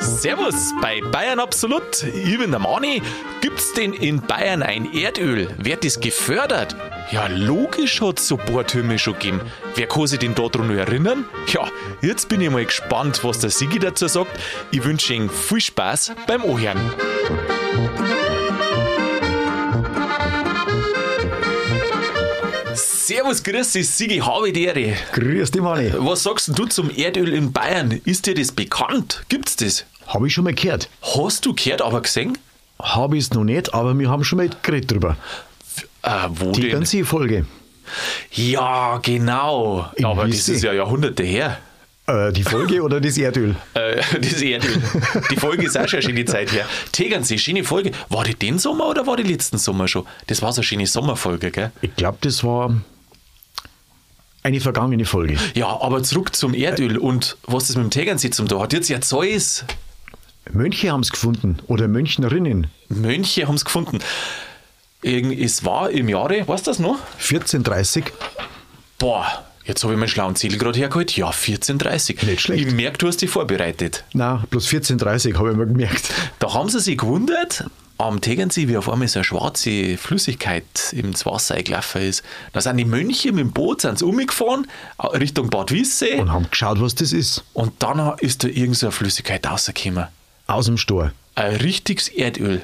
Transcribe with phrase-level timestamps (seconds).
[0.00, 2.02] Servus bei Bayern Absolut.
[2.02, 3.00] Ich bin der Mani.
[3.40, 5.48] Gibt's denn in Bayern ein Erdöl?
[5.56, 6.76] Wird das gefördert?
[7.10, 9.40] Ja, logisch hat's so Bohrtürme schon gegeben.
[9.74, 11.24] Wer kann sich denn daran erinnern?
[11.46, 11.66] Ja,
[12.02, 14.38] jetzt bin ich mal gespannt, was der Sigi dazu sagt.
[14.70, 16.78] Ich wünsche Ihnen viel Spaß beim Ohren.
[23.08, 24.92] Servus, grüß dich, Sigi, habe die Ehre.
[25.12, 25.90] Grüß dich, Mani.
[25.96, 27.90] Was sagst du zum Erdöl in Bayern?
[28.04, 29.22] Ist dir das bekannt?
[29.30, 29.86] Gibt's das?
[30.08, 30.90] Habe ich schon mal gehört.
[31.16, 32.36] Hast du gehört, aber gesehen?
[32.78, 35.16] Habe ich es noch nicht, aber wir haben schon mal geredet drüber.
[36.02, 36.72] Äh, wo Die denn?
[36.72, 37.46] ganze Folge.
[38.32, 39.90] Ja, genau.
[39.96, 40.52] Im aber das Whisky.
[40.52, 41.56] ist ja Jahrhunderte her.
[42.06, 43.56] Äh, die Folge oder das Erdöl?
[43.72, 44.82] Äh, das Erdöl.
[45.30, 46.66] Die Folge ist auch schon eine schöne Zeit her.
[46.92, 47.92] Tegernsee, schöne Folge.
[48.10, 50.04] War die den Sommer oder war die letzten Sommer schon?
[50.26, 51.72] Das war so eine schöne Sommerfolge, gell?
[51.80, 52.74] Ich glaube, das war
[54.42, 55.36] eine vergangene Folge.
[55.54, 58.72] Ja, aber zurück zum Erdöl und was das mit dem Tegernsee zum tun hat.
[58.72, 59.64] Jetzt ja Zeus.
[60.50, 62.68] Mönche haben es gefunden oder Mönchnerinnen.
[62.88, 63.98] Mönche haben es gefunden.
[65.02, 66.98] Es war im Jahre, du das noch?
[67.18, 68.04] 1430.
[68.98, 71.16] Boah, jetzt habe ich meinen schlauen Zettel gerade hergeholt.
[71.16, 72.24] Ja, 14.30.
[72.24, 72.66] Nicht schlecht.
[72.66, 74.04] Ich merke, du hast dich vorbereitet.
[74.12, 76.10] Na, bloß 1430 habe ich mir gemerkt.
[76.38, 77.64] Da haben sie sich gewundert,
[77.98, 82.22] am Tegernsee, wie auf einmal so eine schwarze Flüssigkeit ins Wasser eingelaufen ist.
[82.52, 84.66] Da sind die Mönche mit dem Boot sind umgefahren,
[85.14, 86.14] Richtung Bad Wissee.
[86.18, 87.44] Und haben geschaut, was das ist.
[87.52, 90.06] Und dann ist da irgendeine so eine Flüssigkeit rausgekommen.
[90.46, 91.12] Aus dem Stor.
[91.34, 92.62] Ein richtiges Erdöl.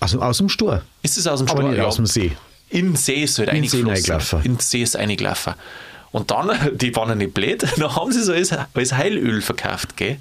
[0.00, 0.82] Also aus dem Stor.
[1.02, 1.70] Ist es aus dem Aber Stor?
[1.70, 2.32] nicht aus dem See.
[2.70, 4.42] In den See ist es halt In den reingelaufen.
[4.42, 5.54] In den See ist es reingelaufen.
[6.10, 9.96] Und dann, die waren ja nicht blöd, dann haben sie es als, als Heilöl verkauft,
[9.96, 10.18] gell?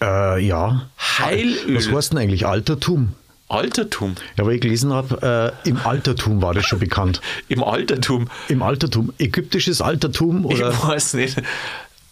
[0.00, 0.88] Äh, ja.
[1.18, 1.76] Heilöl.
[1.76, 3.12] Was heißt denn eigentlich Altertum?
[3.54, 4.14] Altertum.
[4.36, 7.20] Ja, weil ich gelesen habe, äh, im Altertum war das schon bekannt.
[7.48, 8.28] Im Altertum.
[8.48, 9.12] Im Altertum.
[9.18, 10.72] Ägyptisches Altertum Ich oder.
[10.82, 11.38] weiß nicht.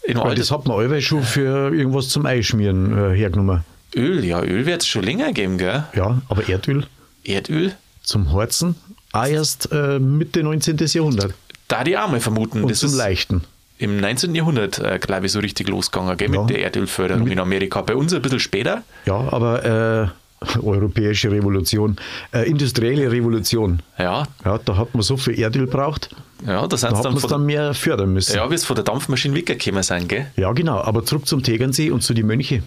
[0.05, 0.57] Im Weil das Altertum.
[0.57, 3.63] hat man allweil schon für irgendwas zum Einschmieren äh, hergenommen.
[3.95, 5.83] Öl, ja, Öl wird es schon länger geben, gell?
[5.95, 6.85] Ja, aber Erdöl
[7.23, 7.73] Erdöl?
[8.01, 8.75] zum Harzen
[9.13, 10.77] auch erst äh, Mitte 19.
[10.77, 11.33] Jahrhundert.
[11.67, 12.63] Da die mal vermuten.
[12.63, 13.43] Und das zum Leichten.
[13.77, 14.33] im 19.
[14.35, 16.33] Jahrhundert, äh, glaube ich, so richtig losgegangen, gell?
[16.33, 16.41] Ja.
[16.41, 17.81] Mit der Erdölförderung in Amerika.
[17.81, 18.83] Bei uns ein bisschen später.
[19.05, 20.07] Ja, aber äh,
[20.63, 21.95] europäische Revolution,
[22.33, 23.81] äh, industrielle Revolution.
[23.97, 26.09] Ja, Ja, da hat man so viel Erdöl braucht,
[26.45, 28.35] ja da sind da hat man es dann mehr fördern müssen.
[28.35, 30.27] ja, wie es von der Dampfmaschine weggekommen sind, gell?
[30.35, 30.81] Ja, genau.
[30.81, 32.63] Aber zurück zum Tegernsee und zu den Mönche.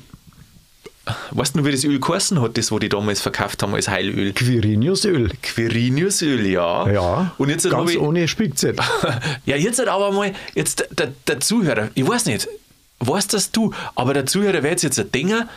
[1.31, 4.33] Weißt du wie das Öl geheißen hat, das, wo die damals verkauft haben als Heilöl?
[4.33, 5.31] Quiriniusöl.
[5.41, 6.91] Quiriniusöl, ja.
[6.91, 8.85] Ja, Und jetzt ganz habe ich, ohne Spickzettel.
[9.47, 12.49] Ja, jetzt halt aber mal, jetzt der, der, der Zuhörer, ich weiß nicht,
[12.99, 15.49] weißt das du, aber der Zuhörer jetzt jetzt ein Dinger,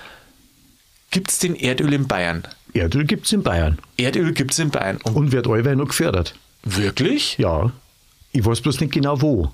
[1.12, 2.44] gibt es den Erdöl in Bayern?
[2.74, 4.98] Erdöl gibt es in Bayern Erdöl gibt es in Bayern.
[5.04, 6.36] Und und wird allweil noch gefördert.
[6.64, 7.38] wirklich?
[7.38, 7.72] Ja,
[8.32, 9.52] ich weiß bloß nicht genau wo.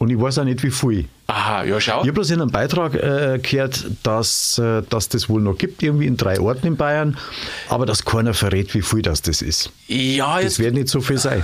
[0.00, 1.06] Und ich weiß auch nicht, wie viel.
[1.26, 1.94] Aha, ja, schau.
[2.02, 5.82] Ich habe bloß in einem Beitrag äh, gehört, dass, äh, dass das wohl noch gibt,
[5.82, 7.16] irgendwie in drei Orten in Bayern,
[7.68, 9.72] aber dass keiner verrät, wie viel das, das ist.
[9.88, 10.58] Ja, Das jetzt.
[10.60, 11.42] wird nicht so viel sein.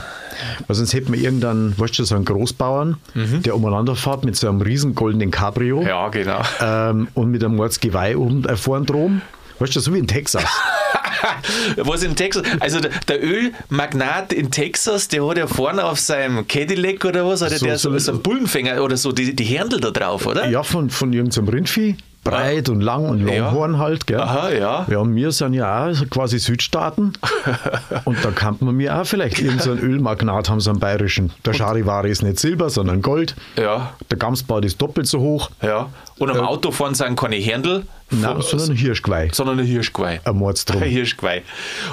[0.69, 4.49] Weil sonst hätten wir irgendeinen, weißt du, so einen Großbauern, der umeinander fährt mit so
[4.49, 6.41] einem riesen goldenen Cabrio Ja, genau.
[6.61, 9.21] ähm, und mit einem Mordsgeweih oben äh, vorn drum.
[9.59, 10.45] Weißt du, so wie in Texas.
[11.77, 16.47] Was in Texas, also der, der Ölmagnat in Texas, der hat ja vorne auf seinem
[16.47, 19.45] Cadillac oder was, oder So- der so, so- so einen Bullenfänger oder so, die, die
[19.45, 20.49] Händel da drauf, oder?
[20.49, 21.97] ja, von, von irgendeinem Rindvieh.
[22.25, 23.51] Breit und lang und Ja.
[23.51, 24.19] Longhorn halt, gell?
[24.21, 24.87] Aha, ja.
[24.91, 27.13] Ja, und wir sind ja auch quasi Südstaaten.
[28.05, 31.33] und da kann man mir auch vielleicht irgendeinen Ölmagnat haben, so einen bayerischen.
[31.45, 33.37] Der Charivari ist nicht Silber, sondern Gold.
[33.59, 35.51] Ja, Der Gamsbart ist doppelt so hoch.
[35.63, 35.89] ja.
[36.17, 39.31] Und am Auto fahren sind keine Händel, Nein, sondern ein Hirschgeweih.
[39.33, 40.21] sondern ein Hirschgeweih.
[40.25, 40.81] Ein Mordsdrum.
[40.81, 41.43] Ein Hirschgeweih.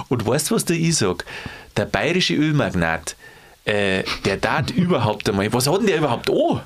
[0.09, 1.25] Und weißt du, was der ich sag?
[1.75, 3.15] Der bayerische Ölmagnat,
[3.65, 6.61] äh, der tat überhaupt einmal, was hat denn der überhaupt an?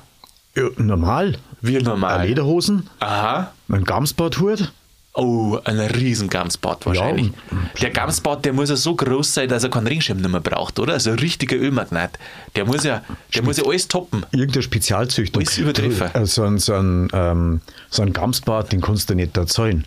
[0.56, 1.36] Ja, normal.
[1.60, 2.18] Wie normal.
[2.18, 3.52] Eine Lederhosen, Aha.
[3.68, 4.72] ein Gamsbarthut.
[5.18, 7.28] Oh, ein riesen Gamsbad wahrscheinlich.
[7.50, 10.78] und- der Gamsbad, der muss ja so groß sein, dass er keinen Ringschirm mehr braucht,
[10.78, 10.92] oder?
[10.92, 12.18] Also ein richtiger Ölmagnat.
[12.54, 13.02] Der muss ja,
[13.34, 14.26] der muss ja alles toppen.
[14.32, 15.42] Irgendeine Spezialzüchtung.
[15.42, 16.10] Alles übertreffen.
[16.14, 19.86] Äh, So ein, so ein, ähm, so ein Gamsbart, den kannst du nicht erzählen.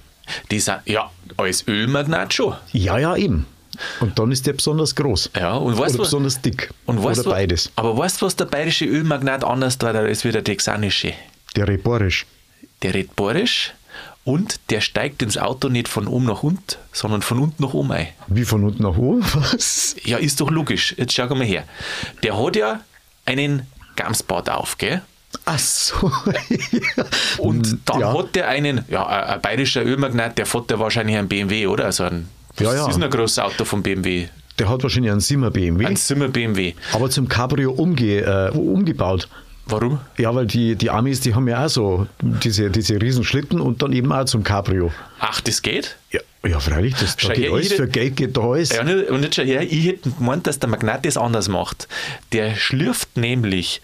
[0.49, 2.55] Die sind, ja, als Ölmagnat schon.
[2.71, 3.45] Ja, ja, eben.
[3.99, 5.31] Und dann ist der besonders groß.
[5.35, 6.69] Ja, und weißt Oder was- besonders dick.
[6.85, 7.71] Und weißt Oder beides.
[7.75, 11.13] Aber weißt du, was der bayerische Ölmagnat anders tut als wie der texanische?
[11.55, 12.25] Der Reborisch.
[12.81, 13.73] Der redet bayerisch
[14.23, 17.91] und der steigt ins Auto nicht von oben nach unten, sondern von unten nach oben
[17.91, 18.07] ein.
[18.27, 19.21] Wie von unten nach oben?
[19.33, 19.95] Was?
[20.03, 20.95] Ja, ist doch logisch.
[20.97, 21.63] Jetzt schau mal her.
[22.23, 22.79] Der hat ja
[23.25, 23.63] einen
[23.95, 25.01] Gamsbart auf, gell?
[25.45, 26.11] Ach so.
[27.37, 28.17] Und dann ja.
[28.17, 31.85] hat der einen, ja, ein, bayerischer Ölmagnat, der fährt ja wahrscheinlich einen BMW, oder?
[31.85, 32.89] Also ein, Ja, das ja.
[32.89, 34.27] ist ein großes Auto von BMW.
[34.57, 36.73] Der hat wahrscheinlich einen Simmer BMW, Ein Zimmer BMW.
[36.93, 39.29] aber zum Cabrio umge, äh, umgebaut.
[39.65, 39.99] Warum?
[40.17, 43.93] Ja, weil die, die Amis, die haben ja auch so diese, diese Riesenschlitten und dann
[43.93, 44.91] eben auch zum Cabrio.
[45.19, 45.95] Ach, das geht?
[46.11, 48.69] Ja, ja freilich, das, da geht her, alles, für Geld geht da alles.
[48.69, 51.87] Ja, und jetzt schau her, ich hätte gemeint, dass der Magnat das anders macht.
[52.31, 53.81] Der schlürft nämlich,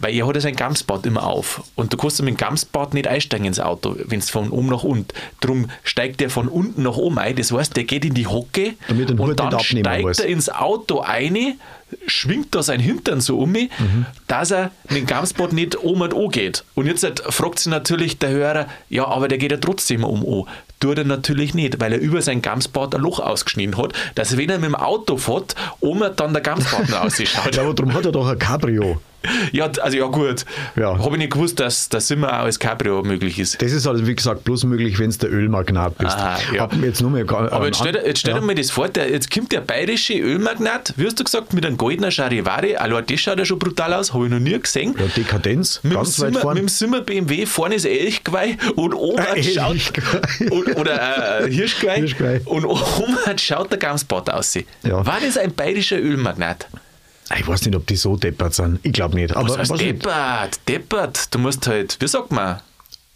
[0.00, 1.62] weil er hat ja sein Gamsbad immer auf.
[1.74, 4.82] Und du kannst mit dem Gamsbad nicht einsteigen ins Auto, wenn es von oben nach
[4.84, 5.08] unten.
[5.40, 7.34] Drum steigt der von unten nach oben ein.
[7.36, 10.18] Das heißt, der geht in die Hocke Damit den Hut und dann steigt muss.
[10.18, 11.58] er ins Auto ein,
[12.06, 14.06] schwingt da sein Hintern so um, Mhm.
[14.26, 16.64] dass er mit dem Gamsbad nicht um und an geht.
[16.74, 20.24] Und jetzt halt fragt sich natürlich der Hörer, ja, aber der geht ja trotzdem um
[20.26, 20.48] an.
[20.80, 24.50] Tut er natürlich nicht, weil er über sein Gamsbad ein Loch ausgeschnitten hat, dass wenn
[24.50, 27.54] er mit dem Auto fährt, um dann der Gamsbad noch ausschaut.
[27.56, 29.00] Ja, aber darum hat er doch ein Cabrio.
[29.52, 30.44] Ja, also ja gut.
[30.76, 30.98] Ja.
[30.98, 33.60] Habe ich nicht gewusst, dass das immer auch als Cabrio möglich ist.
[33.62, 36.16] Das ist also, wie gesagt, bloß möglich, wenn du der Ölmagnat bist.
[36.16, 36.62] Aha, ja.
[36.62, 38.40] Hab jetzt nur mal gar, Aber jetzt stell, dir- jetzt stell ja.
[38.40, 41.64] dir mal das vor, der, jetzt kommt der bayerische Ölmagnat, wie hast du gesagt, mit
[41.66, 44.94] einem goldenen Charivari, allein das schaut ja schon brutal aus, habe ich noch nie gesehen.
[44.98, 46.60] Ja, Dekadenz, Mit dem, ganz weit Simmer, vorne.
[46.60, 49.76] mit dem Simmer BMW vorne ist Elchgeweih und oben Ein schaut
[50.50, 52.40] und, oder äh, Hirschgeweih, Hirschgeweih.
[52.44, 54.54] und oben schaut der Gamsbad aus.
[54.82, 55.04] Ja.
[55.06, 56.66] War das ein bayerischer Ölmagnat?
[57.36, 58.78] Ich weiß nicht, ob die so deppert sind.
[58.82, 59.34] Ich glaube nicht.
[59.34, 60.60] Aber Was heißt was nicht, deppert?
[60.68, 61.34] Deppert.
[61.34, 62.60] Du musst halt, wie sagt man,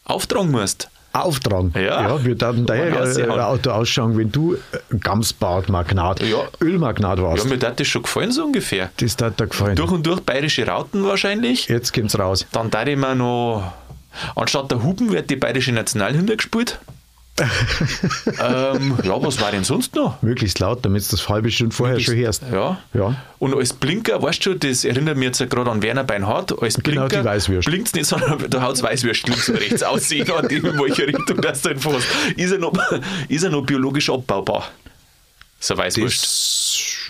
[0.05, 0.89] auftragen musst.
[1.13, 1.73] auftragen.
[1.77, 2.25] Ja.
[2.25, 3.05] wir dachten daher Ja,
[3.37, 4.59] äh, Auto ausschauen, wenn du äh,
[4.99, 6.39] Gamsbad-Magnat, Ja.
[6.61, 7.45] Ölmagnat warst.
[7.45, 8.91] Ja, mir hat das schon gefallen, so ungefähr.
[8.97, 9.77] das hat dir gefallen.
[9.77, 11.69] Durch und durch bayerische Rauten wahrscheinlich.
[11.69, 12.47] Jetzt kommt's raus.
[12.53, 13.73] Dann da ich mir noch,
[14.37, 16.79] anstatt der Hupen wird die bayerische Nationalhymne gespielt.
[18.41, 20.21] ähm, ja, was war denn sonst noch?
[20.23, 22.43] Möglichst laut, damit du das halbe Stunde vorher schon hörst.
[22.53, 22.79] Ja.
[22.93, 23.15] Ja.
[23.39, 27.07] Und als Blinker, weißt du, das erinnert mich jetzt gerade an Werner Beinhardt, als Genau,
[27.07, 27.67] Blinker die Weißwürst.
[27.67, 31.41] blinkt nicht, sondern da haut Weißwürst links und rechts aus, je nachdem, in welche Richtung
[31.41, 32.07] das du entfährst.
[32.37, 32.73] Ist er noch,
[33.29, 34.71] ist er noch biologisch abbaubar?
[35.59, 36.23] So Weißwurst.
[36.23, 36.60] Das,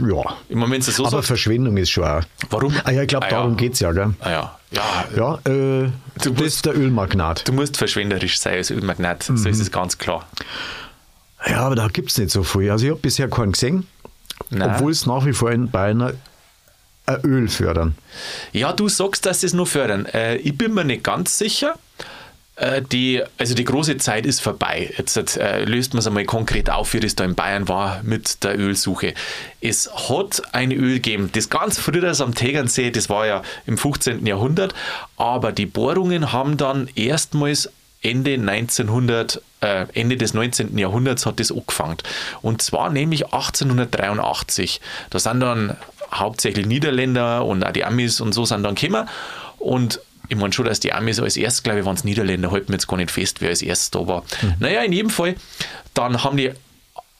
[0.01, 0.37] ja.
[0.49, 2.23] Im Moment ist es so Aber sagt, Verschwendung ist schon auch.
[2.51, 2.75] warum?
[2.85, 3.37] Ah ja, ich glaube, Ah ja.
[3.39, 4.15] darum geht's ja, gell?
[4.21, 7.47] Ah ja, ja, Ja, äh, Du das musst- ist der Ölmagnat.
[7.49, 9.47] du musst verschwenderisch sein als Ölmagnat, so Mhm.
[9.47, 10.27] ist es ganz klar.
[11.49, 12.71] Ja, aber da gibt's nicht so viel.
[12.71, 13.87] Also ich habe bisher keinen gesehen,
[14.51, 14.71] Nein.
[14.75, 16.13] obwohl es nach wie vor in Bayern
[17.07, 17.95] ein Öl fördern.
[18.53, 20.07] Ja, du sagst, dass sie es nur fördern.
[20.07, 21.75] Äh, ich bin mir nicht ganz sicher.
[22.61, 24.93] Äh, die, also die große Zeit ist vorbei.
[24.97, 28.45] Jetzt äh, löst man es einmal konkret auf, wie das da in Bayern war mit
[28.45, 29.15] der Ölsuche.
[29.63, 34.27] Es hat ein Öl gegeben, das ganz früher am Tegernsee, das war ja im 15.
[34.27, 34.75] Jahrhundert,
[35.17, 37.71] aber die Bohrungen haben dann erstmals
[38.03, 40.77] Ende 1900, äh, Ende des 19.
[40.77, 41.99] Jahrhunderts hat das angefangen.
[42.43, 44.81] Und zwar nämlich 1883.
[45.11, 45.77] Da sind dann
[46.13, 49.09] hauptsächlich Niederländer und auch die Amis und so sind dann gekommen.
[49.59, 52.71] Und ich meine schon, dass die Amis als erstes, glaube ich, waren es Niederländer, halten
[52.71, 54.25] mir jetzt gar nicht fest, wer als erstes da war.
[54.61, 55.35] Naja, in jedem Fall,
[55.93, 56.53] dann haben die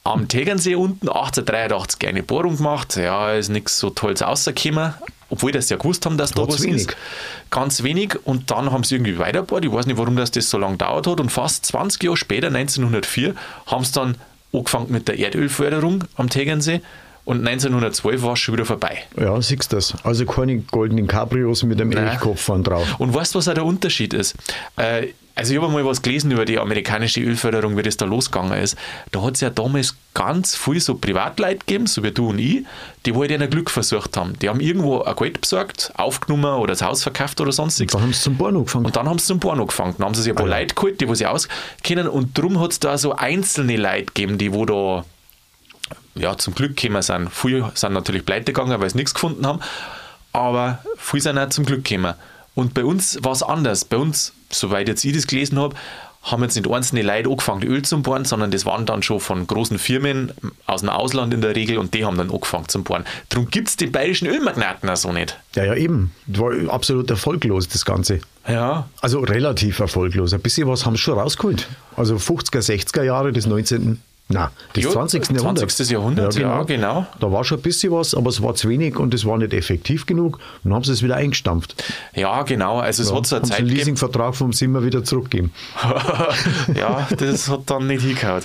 [0.03, 2.95] am Tegernsee unten 1883 eine Bohrung gemacht.
[2.95, 4.93] Ja, ist nichts so Tolles rausgekommen.
[5.29, 6.87] Obwohl das ja gewusst haben, dass da was wenig.
[6.87, 6.97] ist.
[7.51, 8.17] Ganz wenig.
[8.25, 9.63] Und dann haben sie irgendwie weitergebohrt.
[9.63, 11.19] Ich weiß nicht, warum das, das so lange dauert hat.
[11.21, 13.35] Und fast 20 Jahre später, 1904,
[13.65, 14.15] haben sie dann
[14.51, 16.81] angefangen mit der Erdölförderung am Tegernsee.
[17.31, 18.97] Und 1912 war es schon wieder vorbei.
[19.17, 19.93] Ja, siehst du das.
[20.03, 22.07] Also keine goldenen Cabrios mit einem Nein.
[22.09, 22.85] Elchkopf vorn drauf.
[22.99, 24.35] Und weißt du, was auch der Unterschied ist?
[24.75, 28.61] Äh, also ich habe mal was gelesen über die amerikanische Ölförderung, wie das da losgegangen
[28.61, 28.75] ist.
[29.13, 32.65] Da hat es ja damals ganz viel so Privatleute gegeben, so wie du und ich,
[33.05, 34.37] die halt ihr Glück versucht haben.
[34.39, 37.93] Die haben irgendwo ein Geld besorgt, aufgenommen oder das Haus verkauft oder sonstiges.
[37.93, 38.85] Da haben sie zum Bohren angefangen.
[38.87, 39.95] Und dann haben sie zum Bohren angefangen.
[39.97, 40.59] Dann haben sie sich ein paar Ah, ja.
[40.59, 42.09] Leute geholt, die wo sie auskennen.
[42.09, 45.05] Und darum hat es da so einzelne Leute gegeben, die wo da
[46.15, 47.29] ja, zum Glück gekommen sind.
[47.31, 49.59] Viele sind natürlich pleite gegangen, weil sie nichts gefunden haben.
[50.33, 52.13] Aber viele sind auch zum Glück gekommen.
[52.55, 53.85] Und bei uns war es anders.
[53.85, 55.75] Bei uns, soweit jetzt ich das gelesen habe,
[56.23, 59.47] haben jetzt nicht einzelne Leute angefangen, Öl zu bohren, sondern das waren dann schon von
[59.47, 60.31] großen Firmen
[60.67, 63.05] aus dem Ausland in der Regel und die haben dann angefangen zu bohren.
[63.29, 65.37] Darum gibt es die bayerischen Ölmagnaten auch so nicht.
[65.55, 66.11] Ja, ja, eben.
[66.27, 68.19] Das war absolut erfolglos, das Ganze.
[68.47, 70.33] Ja, Also relativ erfolglos.
[70.33, 71.67] Ein bisschen was haben sie schon rausgeholt.
[71.95, 73.99] Also 50er, 60er Jahre des 19.
[74.33, 75.29] Nein, des Ja, 20.
[75.31, 75.75] Jahrhunderts.
[75.75, 75.89] 20.
[75.91, 77.05] Jahrhundert, ja, genau.
[77.19, 79.53] Da war schon ein bisschen was, aber es war zu wenig und es war nicht
[79.53, 80.35] effektiv genug.
[80.35, 81.83] Und dann haben sie es wieder eingestampft.
[82.15, 82.79] ja genau.
[82.79, 83.67] Also es Ja, hat so eine Zeit einen.
[83.69, 85.51] Leasingvertrag vom Simmer wieder zurückgegeben.
[86.75, 88.43] ja, das hat dann nicht hingehauen.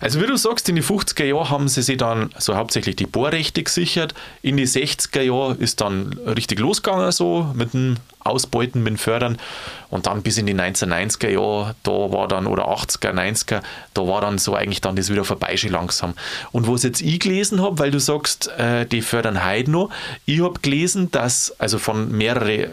[0.00, 3.06] Also wie du sagst, in die 50er Jahren haben sie sich dann so hauptsächlich die
[3.06, 4.14] Bohrrechte gesichert.
[4.42, 9.38] In die 60er Jahren ist dann richtig losgegangen so mit dem Ausbeuten, mit Fördern.
[9.90, 13.60] Und dann bis in die 1990er Jahre, da war dann, oder 80er, 90er,
[13.94, 16.14] da war dann so eigentlich dann das wieder vorbei schon langsam.
[16.50, 19.90] Und was jetzt ich gelesen habe, weil du sagst, äh, die fördern heute noch,
[20.24, 22.70] ich habe gelesen, dass, also von mehrere,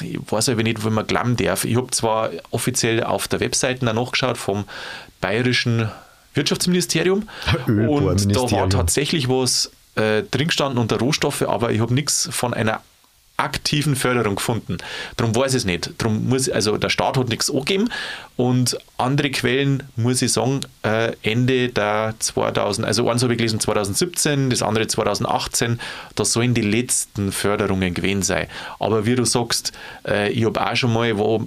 [0.00, 3.84] ich weiß aber nicht, wo man glauben darf, ich habe zwar offiziell auf der Webseite
[3.84, 4.64] nachgeschaut vom
[5.20, 5.88] bayerischen
[6.34, 7.28] Wirtschaftsministerium
[7.66, 12.54] und da war tatsächlich was äh, drin gestanden unter Rohstoffe, aber ich habe nichts von
[12.54, 12.80] einer
[13.38, 14.78] aktiven Förderung gefunden.
[15.16, 15.92] Darum weiß ich es nicht.
[15.98, 17.88] Darum muss, also der Staat hat nichts angegeben
[18.36, 23.60] und andere Quellen, muss ich sagen, äh, Ende der 2000, also eins habe ich gelesen
[23.60, 25.80] 2017, das andere 2018,
[26.16, 28.48] da sollen die letzten Förderungen gewesen sein.
[28.80, 29.72] Aber wie du sagst,
[30.06, 31.46] äh, ich habe auch schon mal, wo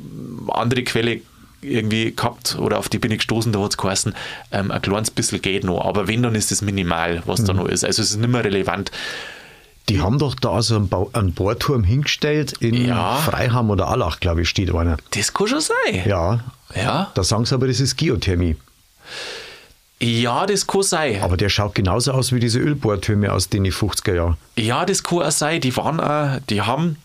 [0.54, 1.22] andere Quelle
[1.62, 4.16] irgendwie gehabt oder auf die bin ich gestoßen, da hat es geheißen,
[4.52, 7.46] ähm, ein kleines bisschen geht noch, aber wenn, dann ist es minimal, was mhm.
[7.46, 7.84] da noch ist.
[7.84, 8.92] Also es ist nicht mehr relevant.
[9.90, 13.16] Die haben doch da so einen, ba einen Bohrturm hingestellt in ja.
[13.16, 14.98] Freiham oder Allach, glaube ich, steht einer.
[15.12, 16.04] Das kann schon sein.
[16.06, 16.40] Ja.
[16.76, 17.12] ja.
[17.14, 18.56] Da sagen sie aber, das ist Geothermie.
[20.00, 21.22] Ja, das kann sein.
[21.22, 24.38] Aber der schaut genauso aus wie diese Ölbohrtürme aus den 50er Jahren.
[24.56, 25.62] Ja, das kann auch sein.
[25.62, 26.98] Die waren auch, die haben,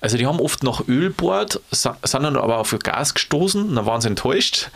[0.00, 4.00] also die haben oft nach Öl bohrt, sind dann aber auf Gas gestoßen, dann waren
[4.00, 4.70] sie enttäuscht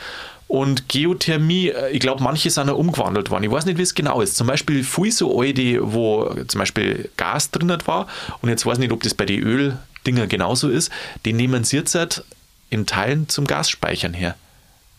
[0.50, 3.44] und Geothermie, äh, ich glaube, manche sind ja umgewandelt worden.
[3.44, 4.34] Ich weiß nicht, wie es genau ist.
[4.34, 8.08] Zum Beispiel viel so alte, wo zum Beispiel Gas drin war.
[8.42, 10.90] Und jetzt weiß ich nicht, ob das bei den Öldinger genauso ist.
[11.24, 12.24] Die nehmen sie jetzt halt
[12.68, 14.34] in Teilen zum Gasspeichern her.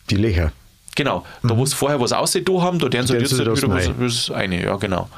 [0.10, 0.54] Die Löcher.
[0.96, 1.26] Genau.
[1.44, 3.92] Da, wo es vorher was aussieht, da haben, da werden sie jetzt halt wieder was,
[3.98, 4.64] was eine.
[4.64, 5.10] Ja, genau.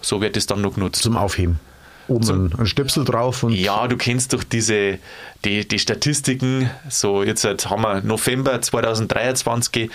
[0.00, 1.02] So wird es dann noch genutzt.
[1.02, 1.60] Zum Aufheben
[2.08, 3.42] oben so, ein Stöpsel drauf.
[3.42, 4.98] Und ja, du kennst doch diese
[5.44, 6.70] die, die Statistiken.
[6.88, 9.90] So, jetzt haben wir November 2023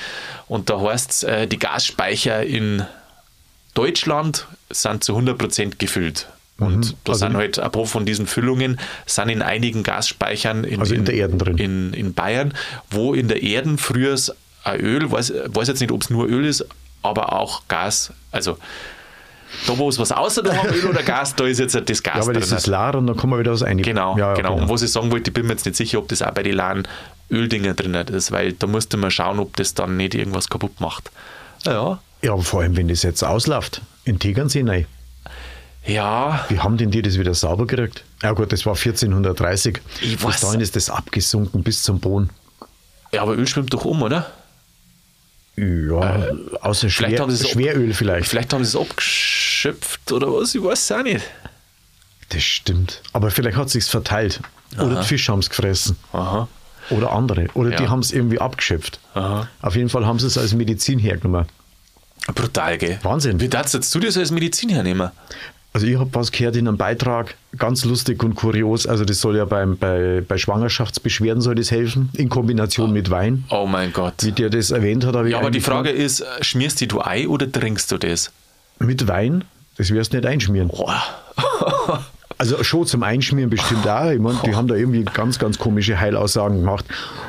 [0.48, 2.86] und da heißt es, äh, die Gasspeicher in
[3.74, 6.28] Deutschland sind zu 100% gefüllt.
[6.60, 6.94] Und mhm.
[7.04, 10.96] da also sind halt ein paar von diesen Füllungen sind in einigen Gasspeichern in, also
[10.96, 11.58] in, der Erden drin.
[11.58, 12.54] In, in Bayern,
[12.90, 14.18] wo in der Erden früher
[14.64, 16.66] ein Öl, weiß, weiß jetzt nicht, ob es nur Öl ist,
[17.04, 18.58] aber auch Gas, also
[19.66, 22.16] da, wo es was außer da haben, Öl oder Gas, da ist jetzt das Gas
[22.16, 23.82] Ja, aber das ist leer und dann kann man wieder was rein.
[23.82, 24.54] Genau, ja, genau.
[24.54, 24.64] genau.
[24.64, 26.44] Und was ich sagen wollte, ich bin mir jetzt nicht sicher, ob das auch bei
[26.44, 26.88] den leeren
[27.32, 31.12] Öldinger drin ist, weil da musste man schauen, ob das dann nicht irgendwas kaputt macht.
[31.66, 32.00] Ja.
[32.22, 34.86] Ja, aber vor allem, wenn das jetzt ausläuft, in Tegernsee, nein.
[35.86, 36.46] Ja.
[36.50, 38.04] Wie haben denn die das wieder sauber gekriegt?
[38.22, 39.80] Ja gut, das war 1430.
[40.02, 40.34] Ich weiß.
[40.34, 42.30] Bis dahin ist das abgesunken bis zum Boden.
[43.12, 44.32] Ja, aber Öl schwimmt doch um, oder?
[45.58, 48.30] Ja, äh, außer Schwer, haben Schweröl vielleicht.
[48.30, 51.26] Vielleicht haben sie es abgeschöpft oder was, ich weiß es auch nicht.
[52.30, 53.02] Das stimmt.
[53.14, 54.40] Aber vielleicht hat es sich verteilt.
[54.76, 54.86] Aha.
[54.86, 55.98] Oder die Fische haben es gefressen.
[56.14, 56.48] Aha.
[56.92, 57.48] Oder andere.
[57.56, 57.78] Oder ja.
[57.78, 59.00] die haben es irgendwie abgeschöpft.
[59.16, 59.50] Aha.
[59.62, 61.48] Auf jeden Fall haben sie es als Medizin hergenommen.
[62.36, 63.00] Brutal, gell?
[63.04, 63.40] Wahnsinn.
[63.40, 65.12] Wie darfst du das als Medizin hernehmen?
[65.78, 68.88] Also ich habe was gehört in einem Beitrag, ganz lustig und kurios.
[68.88, 72.94] Also das soll ja beim, bei, bei Schwangerschaftsbeschwerden soll das helfen, in Kombination oh.
[72.94, 73.44] mit Wein.
[73.52, 74.16] Oh mein Gott.
[74.24, 75.14] Wie der das erwähnt hat.
[75.28, 78.32] Ja, aber die Frage ist, schmierst du Ei oder trinkst du das?
[78.80, 79.44] Mit Wein?
[79.78, 80.72] Das wirst du nicht einschmieren.
[80.74, 80.90] Oh.
[82.38, 84.12] Also schon zum Einschmieren bestimmt auch.
[84.12, 86.86] Ich meine, die haben da irgendwie ganz, ganz komische Heilaussagen gemacht.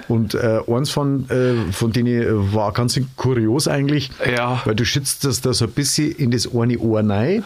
[0.09, 4.61] Und äh, eins von, äh, von denen war ganz kurios eigentlich, ja.
[4.65, 7.45] weil du schützt das da so ein bisschen in das eine Ohr rein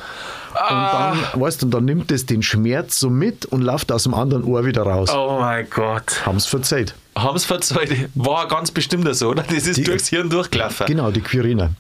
[0.55, 1.11] Ah.
[1.11, 4.15] Und dann, weißt du, dann nimmt es den Schmerz so mit und läuft aus dem
[4.15, 5.11] anderen Ohr wieder raus.
[5.13, 6.25] Oh mein Gott.
[6.27, 6.95] Haben es verzeiht.
[7.17, 8.11] Haben es verzeiht.
[8.15, 9.43] War ganz bestimmt so, oder?
[9.43, 10.87] Das ist die, durchs Hirn durchgelaufen.
[10.87, 11.71] Genau, die Quirina.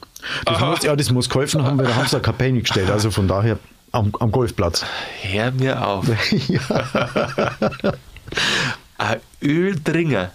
[0.44, 2.90] Das muss, ja, das muss geholfen haben, weil da haben sie eine Kapelle gestellt.
[2.90, 3.58] Also von daher
[3.92, 4.84] am, am Golfplatz.
[5.22, 6.06] Hör mir auf.
[8.98, 10.32] Ein Öldringer.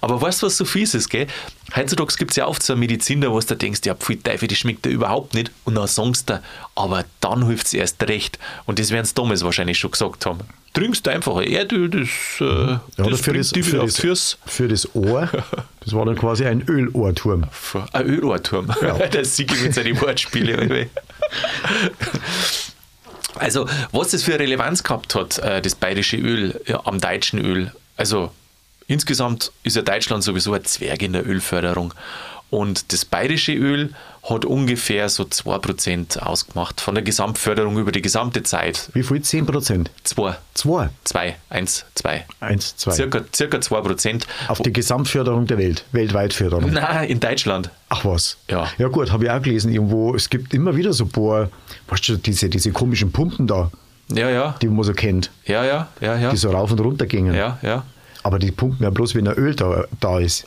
[0.00, 1.26] Aber weißt du, was so fies ist, gell?
[1.74, 4.48] Heutzutage gibt es ja oft so eine Medizin, da wo du denkst, ja, pfui Teufel,
[4.48, 5.50] die schmeckt dir überhaupt nicht.
[5.64, 6.42] Und dann sagst du,
[6.74, 8.38] aber dann hilft es erst recht.
[8.66, 10.40] Und das werden sie damals wahrscheinlich schon gesagt haben.
[10.74, 12.08] Trinkst du einfach ein Erdöl, das,
[12.40, 15.28] äh, ja, das für, das, für, das, fürs für das Ohr,
[15.84, 17.44] das war dann quasi ein Ölohrturm.
[17.92, 18.72] Ein Ölohrturm.
[18.80, 18.94] Ja.
[19.08, 20.88] Das sieht mit seinen Wortspiele.
[23.42, 27.38] Also, was das für eine Relevanz gehabt hat, äh, das bayerische Öl ja, am deutschen
[27.38, 28.30] Öl, also
[28.92, 31.94] Insgesamt ist ja Deutschland sowieso ein Zwerg in der Ölförderung.
[32.52, 38.42] Und das bayerische Öl hat ungefähr so 2% ausgemacht von der Gesamtförderung über die gesamte
[38.42, 38.90] Zeit.
[38.92, 39.16] Wie viel?
[39.16, 39.86] 10%?
[40.04, 40.36] 2.
[40.52, 40.90] 2?
[41.04, 41.36] 2.
[41.48, 42.26] 1, 2.
[42.40, 42.90] 1, 2.
[42.92, 44.24] Circa, circa 2%.
[44.48, 46.70] Auf die Gesamtförderung der Welt, weltweit Förderung?
[46.74, 47.70] Nein, in Deutschland.
[47.88, 48.36] Ach was?
[48.50, 48.68] Ja.
[48.76, 50.14] Ja gut, habe ich auch gelesen irgendwo.
[50.14, 51.48] Es gibt immer wieder so ein paar,
[51.88, 53.70] weißt du, diese, diese komischen Pumpen da.
[54.12, 54.56] Ja, ja.
[54.60, 55.30] Die man so kennt.
[55.46, 56.30] Ja, ja, ja, ja.
[56.30, 57.34] Die so rauf und runter gingen.
[57.34, 57.84] Ja, ja.
[58.24, 60.46] Aber die pumpen ja bloß, wenn ein Öl da, da ist.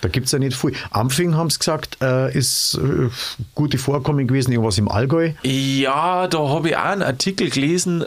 [0.00, 0.72] Da gibt es ja nicht viel.
[0.90, 3.08] Ampfing haben sie gesagt, äh, ist äh,
[3.54, 5.32] gute Vorkommen gewesen, irgendwas im Allgäu.
[5.42, 8.04] Ja, da habe ich auch einen Artikel gelesen.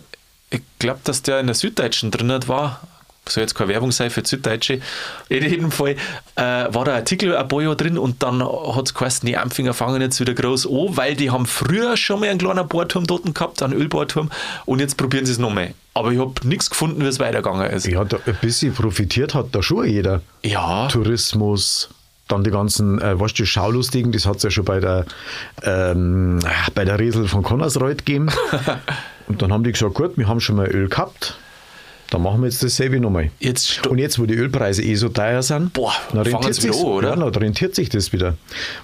[0.50, 2.82] Ich glaube, dass der in der Süddeutschen drin war
[3.28, 4.82] soll jetzt keine Werbung sein für Süddeutsche.
[5.30, 5.96] In jedem Fall
[6.36, 9.74] äh, war der Artikel ein paar Jahre drin und dann hat es geheißen, die Ampfinger
[9.74, 13.34] fangen jetzt wieder groß an, weil die haben früher schon mal einen kleinen Bohrturm dort
[13.34, 14.32] gehabt, einen Ölbohrturm
[14.66, 15.74] und jetzt probieren sie es nochmal.
[15.94, 17.86] Aber ich habe nichts gefunden, wie es weitergegangen ist.
[17.86, 20.22] Ja, da ein bisschen profitiert hat da schon jeder.
[20.42, 20.88] Ja.
[20.88, 21.90] Tourismus,
[22.28, 25.06] dann die ganzen, äh, weißt du, Schaulustigen, das hat es ja schon bei der,
[25.64, 26.40] ähm,
[26.74, 28.30] bei der Riesel von Connersreuth gegeben.
[29.28, 31.38] und dann haben die gesagt, gut, wir haben schon mal Öl gehabt,
[32.12, 33.32] Dann machen wir jetzt dasselbe nochmal.
[33.40, 36.84] Jetzt Und jetzt, wo die Ölpreise eh so teuer sind, Boah, dann rentiert, sich's, an,
[36.84, 37.10] oder?
[37.12, 38.36] Ja, dann rentiert sich das wieder.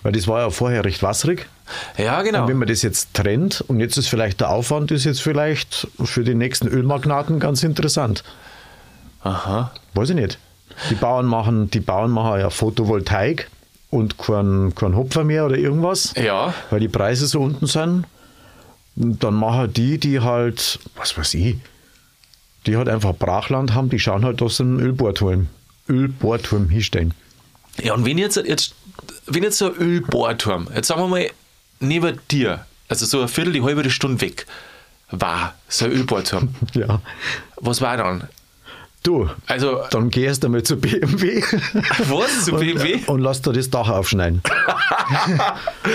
[0.01, 1.45] Weil das war ja vorher recht wasserig.
[1.97, 2.43] Ja, genau.
[2.43, 5.87] Und wenn man das jetzt trennt und jetzt ist vielleicht der Aufwand, ist jetzt vielleicht
[6.05, 8.23] für die nächsten Ölmagnaten ganz interessant.
[9.23, 9.71] Aha.
[9.93, 10.39] Weiß ich nicht.
[10.89, 13.49] Die Bauern machen, die Bauern machen ja Photovoltaik
[13.89, 16.53] und kein, kein Hopfer mehr oder irgendwas, Ja.
[16.69, 18.05] weil die Preise so unten sind.
[18.95, 21.57] Und dann machen die, die halt, was weiß ich,
[22.65, 25.47] die halt einfach Brachland haben, die schauen halt, sie einen Ölbohrturm,
[25.89, 27.13] Ölbohrturm hinstellen.
[27.81, 28.75] Ja, und wenn jetzt, jetzt,
[29.25, 31.29] wenn jetzt so ein Ölbohrturm, jetzt sagen wir mal,
[31.79, 34.47] neben dir, also so eine Viertel, die halbe Stunde weg,
[35.11, 36.49] war so ein Ölbohrturm.
[36.73, 37.01] Ja.
[37.57, 38.27] Was war dann?
[39.07, 41.41] Du, Also, dann geh erst einmal zu BMW.
[42.09, 42.43] was?
[42.43, 42.95] Zu BMW?
[42.95, 44.41] Und, und lass da das Dach aufschneiden.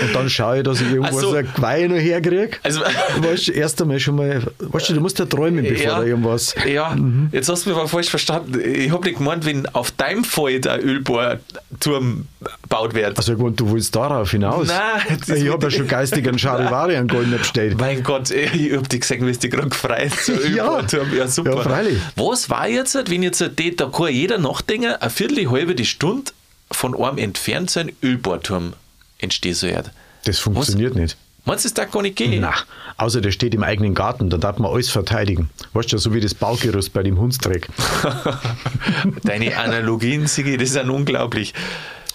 [0.01, 1.33] und dann schaue ich, dass ich irgendwo so.
[1.35, 2.57] ein Geweih noch herkriege.
[2.63, 2.81] Also,
[3.19, 6.03] Weißt du, erst einmal schon mal, weißt du, du musst ja träumen, bevor ja, da
[6.03, 6.55] irgendwas.
[6.65, 6.95] ja
[7.31, 8.59] jetzt hast du mich aber falsch verstanden.
[8.59, 12.25] Ich habe nicht gemeint, wenn auf deinem Feld ein Ölbohrturm
[12.63, 13.17] gebaut wird.
[13.17, 14.67] Also gut, du willst darauf hinaus.
[14.67, 17.79] Nein, ich habe ja schon geistig einen Charivari an Golden bestellt.
[17.79, 20.65] Mein Gott, ich hab dich gesehen, wie es dich gerade gefreut so Ja.
[20.65, 21.15] Ölbohrturm.
[21.15, 21.55] Ja, super.
[21.57, 21.97] Ja, freilich.
[22.15, 26.31] Was war jetzt, wenn jetzt die, da kann jeder nachdenken, eine Viertel, halbe die Stunde
[26.71, 28.73] von einem entfernt so ein Ölbohrturm
[29.19, 29.83] entstehen soll?
[30.25, 31.17] Das funktioniert nicht.
[31.45, 32.39] Meinst du, das darf gar nicht gehen?
[32.39, 32.53] Na,
[32.97, 35.49] außer der steht im eigenen Garten, da darf man alles verteidigen.
[35.73, 37.67] Weißt du, so wie das Baugerüst bei dem Hundstreck.
[39.23, 41.53] Deine Analogien, Sigi, das ist unglaublich.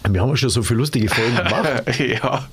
[0.09, 1.99] Wir haben ja schon so viele lustige Folgen gemacht.
[1.99, 2.49] ja.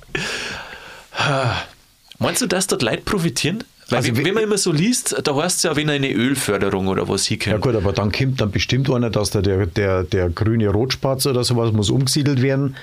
[2.18, 3.64] Meinst du, dass dort Leute profitieren?
[3.88, 7.08] Weil Also wenn, man immer so liest, da heißt es ja, wenn eine Ölförderung oder
[7.08, 7.62] was Ja hinkommt.
[7.62, 11.44] gut, aber dann kommt dann bestimmt einer, dass da der, der, der grüne Rotspatz oder
[11.44, 12.76] sowas muss umgesiedelt werden,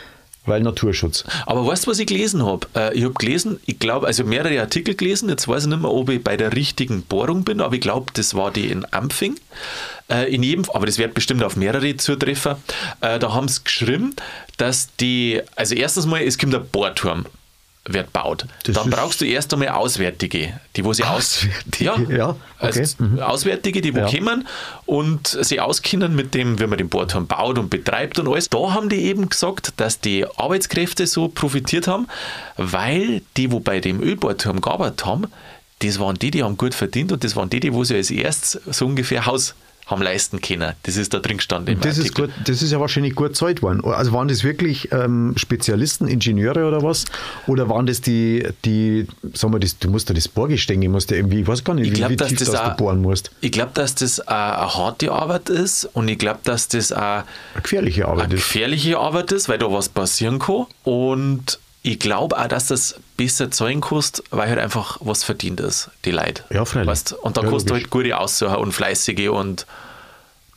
[0.46, 1.26] weil Naturschutz.
[1.46, 2.68] Aber weißt du, was ich gelesen habe?
[2.76, 5.92] Äh, ich habe gelesen, ich glaube, also mehrere Artikel gelesen, jetzt weiß ich nicht mehr,
[5.92, 9.36] ob ich bei der richtigen Bohrung bin, aber ich glaube, das war die in Ampfing.
[10.10, 12.56] Äh, in jedem, aber das wird bestimmt auf mehrere zutreffen.
[13.02, 14.16] Äh, da haben sie geschrieben,
[14.58, 17.26] dass die, also erstens mal, es kommt ein Bohrturm
[17.86, 18.46] wird baut.
[18.64, 22.38] Das Dann brauchst du erst einmal Auswärtige, die wo sie aus Auswärtige, ja, okay.
[22.60, 23.20] also Mhm.
[23.20, 24.10] Auswärtige, die wo Ja.
[24.10, 24.48] kommen
[24.86, 28.50] und sie auskennen mit dem, wie man den Bohrturm baut und betreibt und alles.
[28.50, 32.08] Da haben die eben gesagt, dass die Arbeitskräfte so profitiert haben,
[32.56, 35.26] weil die, wo bei dem Ölbohrturm gearbeitet haben,
[35.80, 38.10] das waren die, die haben gut verdient und das waren die, die wo sie als
[38.12, 39.56] erstes so ungefähr Haus
[39.86, 40.74] haben leisten können.
[40.84, 41.76] Das ist da drin gestanden.
[41.76, 43.84] im Das ist, gut, das ist ja wahrscheinlich gut Zeit worden.
[43.84, 47.06] Also waren das wirklich ähm, Spezialisten, Ingenieure oder was?
[47.48, 51.16] Oder waren das die, die sagen wir, das, du musst da das Bohrgestänge, musst du
[51.16, 53.02] irgendwie, ich weiß gar nicht, Ich wie, glaube, wie dass tief das das du bohren
[53.02, 53.32] musst.
[53.42, 57.26] Ich glaube, dass das eine harte Arbeit ist und ich glaube, dass das auch Eine
[57.62, 58.40] gefährliche Arbeit eine ist.
[58.40, 60.66] gefährliche Arbeit ist, weil da was passieren kann.
[60.84, 65.90] Und ich glaube auch, dass das besser zahlen kostet, weil halt einfach was verdient ist,
[66.06, 66.44] die Leute.
[66.50, 66.88] Ja, freilich.
[66.90, 67.14] Weißt?
[67.14, 67.84] Und dann Ja, kostet logisch.
[67.84, 69.66] halt gute Aussucher und fleißige und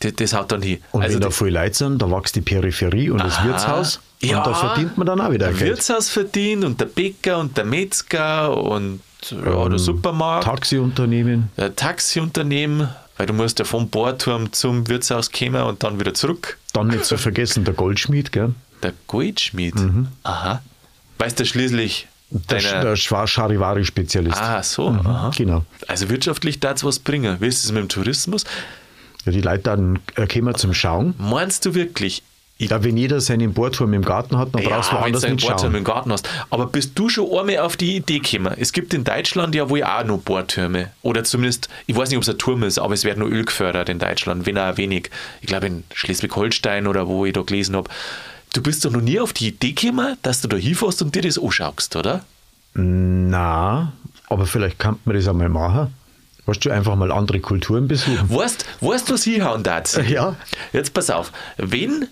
[0.01, 0.83] das, das haut dann hin.
[0.93, 3.45] Und also wenn da viele Leute sind, da wächst die Peripherie und das Aha.
[3.49, 4.01] Wirtshaus.
[4.21, 5.71] Ja, und da verdient man dann auch wieder der Geld.
[5.71, 10.45] Wirtshaus verdient und der Bäcker und der Metzger und ja, Ähm, der Supermarkt.
[10.45, 11.51] Taxiunternehmen.
[11.57, 16.59] der Taxiunternehmen, weil du musst ja vom Bohrturm zum Wirtshaus kommen und dann wieder zurück.
[16.73, 18.55] Dann nicht zu vergessen der Goldschmied, gell?
[18.83, 19.75] Der Goldschmied.
[19.75, 20.09] Mhm.
[20.23, 20.63] Aha.
[21.19, 24.37] Weißt du schließlich Der, der Charivari-Spezialist.
[24.41, 24.89] ah, so.
[24.89, 25.31] aha.
[25.37, 25.65] Genau.
[25.87, 27.37] Also wirtschaftlich darf es was bringen.
[27.41, 28.45] Wie ist es mit dem Tourismus?
[29.25, 31.15] Ja, die Leute dann äh, kommen zum Schauen.
[31.19, 32.23] Meinst du wirklich?
[32.59, 35.37] Ich Ja, wenn jeder seinen Bohrturm im Garten hat, dann brauchst du woanders du einen
[35.37, 35.75] nicht Bohrturm schauen.
[35.75, 36.29] im Garten hast.
[36.49, 38.55] Aber bist du schon einmal auf die Idee gekommen?
[38.59, 40.91] Es gibt in Deutschland ja wohl auch noch Bohrtürme.
[41.03, 43.45] Oder zumindest, ich weiß nicht, ob es ein Turm ist, aber es wird nur Öl
[43.45, 45.11] gefördert in Deutschland, wenn auch wenig.
[45.43, 47.91] Ich glaube in Schleswig-Holstein oder wo ich da gelesen habe.
[48.57, 51.21] Du bist doch noch nie auf die Idee gekommen, dass du da hinfährst und dir
[51.21, 52.25] das anschaust, oder?
[52.73, 53.93] Na,
[54.31, 55.93] aber vielleicht kann man das einmal machen.
[56.47, 58.31] Weißt du, einfach mal andere Kulturen besuchen.
[58.31, 59.99] Weißt du, was hinhauen darf?
[60.09, 60.37] Ja.
[60.73, 62.09] Jetzt pass auf, wenn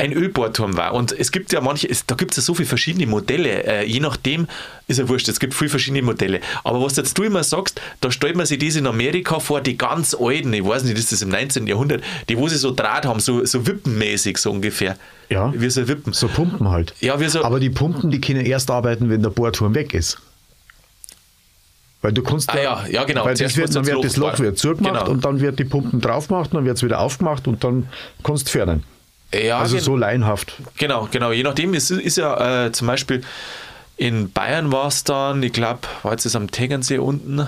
[0.00, 2.66] ein Ölbohrturm war und es gibt ja manche, es, da gibt es ja so viele
[2.68, 4.48] verschiedene Modelle, äh, je nachdem
[4.88, 6.40] ist ja wurscht, es gibt viele verschiedene Modelle.
[6.64, 9.76] Aber was jetzt du immer sagst, da stellt man sich das in Amerika vor, die
[9.78, 11.66] ganz alten, ich weiß nicht, ist das im 19.
[11.66, 14.96] Jahrhundert, die wo sie so Draht haben, so, so wippenmäßig so ungefähr.
[15.28, 15.52] Ja.
[15.54, 16.12] Wie so Wippen.
[16.12, 16.92] So Pumpen halt.
[17.00, 20.18] Ja, wie so, Aber die Pumpen, die können erst arbeiten, wenn der Bohrturm weg ist.
[22.02, 23.24] Weil du kannst Ah, da- ja, ja, genau.
[23.26, 25.10] Weil das wird, dann wird das Loch Loch wieder zugemacht Genau.
[25.10, 27.88] und dann wird die Pumpen drauf gemacht, dann wird es wieder aufgemacht und dann
[28.24, 28.82] kannst du fördern.
[29.34, 30.54] Ja, also so laienhaft.
[30.76, 31.32] Genau, genau.
[31.32, 33.22] Je nachdem, es ist, ist ja äh, zum Beispiel
[34.00, 37.46] in Bayern war es dann, ich glaube, war jetzt das am Tegernsee unten.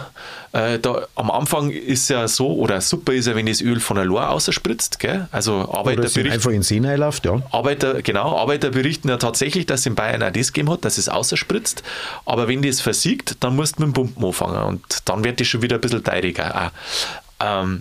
[0.53, 3.97] Äh, da, am Anfang ist ja so, oder super ist ja, wenn das Öl von
[3.97, 5.29] der Lohr ausspritzt, gell?
[5.33, 7.41] Also Oder Arbeiter berichten, einfach in See reinläuft, ja.
[7.53, 10.99] Arbeiter, genau, Arbeiter berichten ja tatsächlich, dass es in Bayern auch das gegeben hat, dass
[10.99, 11.83] es ausspritzt.
[12.27, 15.47] Aber wenn das versiegt, dann musst du mit dem Pumpen anfangen und dann wird das
[15.47, 16.71] schon wieder ein bisschen teuriger.
[17.41, 17.81] Ähm,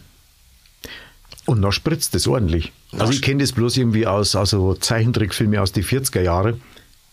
[1.51, 2.71] Und dann spritzt es ordentlich.
[2.97, 6.57] Also ich kenne das bloß irgendwie aus also Zeichentrickfilmen aus die 40er Jahre.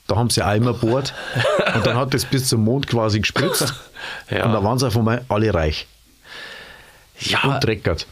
[0.06, 1.12] Da haben sie Eimer bohrt
[1.74, 3.74] und dann hat das bis zum Mond quasi gespritzt.
[4.30, 4.46] Ja.
[4.46, 5.88] Und da waren sie auf einmal alle reich
[7.18, 8.06] Ja, und dreckert.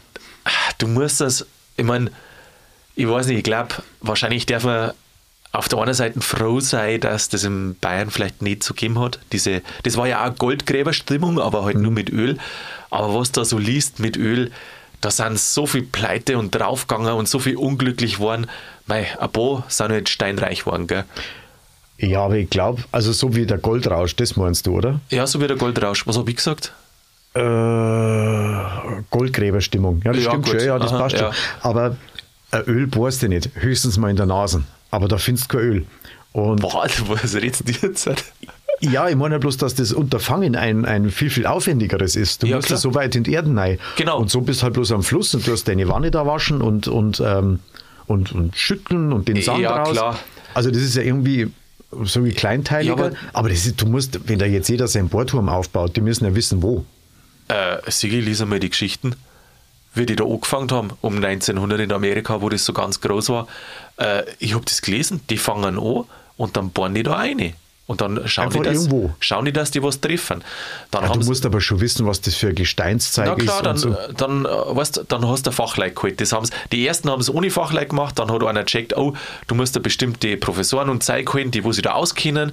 [0.79, 1.45] du musst das,
[1.77, 2.11] ich meine,
[2.95, 4.91] ich weiß nicht, ich glaube, wahrscheinlich darf man
[5.53, 9.19] auf der einen Seite froh sein, dass das in Bayern vielleicht nicht so gegeben hat.
[9.31, 12.37] Diese, das war ja auch Goldgräberstimmung, aber halt nur mit Öl.
[12.89, 14.51] Aber was da so liest mit Öl,
[15.01, 18.47] da sind so viel Pleite und draufgegangen und so viel unglücklich worden.
[18.85, 21.03] Mei, ein paar sind halt steinreich geworden, gell?
[21.99, 24.99] Ja, aber ich glaube, also so wie der Goldrausch, das meinst du, oder?
[25.09, 26.05] Ja, so wie der Goldrausch.
[26.07, 26.73] Was habe ich gesagt?
[27.33, 27.41] Äh,
[29.09, 30.01] Goldgräberstimmung.
[30.03, 30.59] Ja, das Ja, stimmt gut.
[30.59, 31.33] schon, ja, das Aha, passt ja.
[31.33, 31.43] schon.
[31.61, 31.97] Aber
[32.51, 34.63] ein Öl bohrst du nicht, höchstens mal in der Nase.
[34.91, 35.85] Aber da findest du kein Öl.
[36.33, 38.09] Und Boah, was redest du jetzt?
[38.81, 42.43] Ja, ich meine ja bloß, dass das Unterfangen ein, ein viel, viel aufwendigeres ist.
[42.43, 42.77] Du Ja, musst klar.
[42.77, 43.79] ja so weit in die Erden rein.
[43.95, 44.19] Genau.
[44.19, 46.87] Und so bist halt bloß am Fluss und du hast deine Wanne da waschen und,
[46.87, 47.59] und, ähm,
[48.05, 49.91] und, und schütteln und den Sand Ja, raus.
[49.91, 50.19] klar.
[50.53, 51.47] Also das ist ja irgendwie
[52.03, 52.95] so wie kleinteiliger.
[52.97, 56.01] Ja, aber aber- das ist, du musst, wenn da jetzt jeder seinen Bohrturm aufbaut, die
[56.01, 56.85] müssen ja wissen, wo.
[57.47, 59.15] Äh, Sigi, lies einmal die Geschichten,
[59.95, 63.47] wie die da angefangen haben, um 1900 in Amerika, wo das so ganz groß war.
[63.97, 65.77] Äh, ich habe das gelesen, die fangen an
[66.37, 67.53] und dann bohren die da eine.
[67.87, 69.13] Und dann schauen die, dass, irgendwo.
[69.21, 70.43] schauen die, dass die was treffen.
[70.91, 73.65] Dann Ja, du musst aber schon wissen, was das für ein Gesteinszeig na klar, ist.
[73.65, 73.95] dann, so.
[74.17, 76.19] dann, äh, weißt, dann hast du ein Fachleute geholt.
[76.19, 79.13] Das haben's, die ersten haben es ohne Fachleute gemacht, dann hat einer gecheckt, oh,
[79.47, 82.51] du musst da bestimmte Professoren und Zeug holen, die wo sich da auskennen.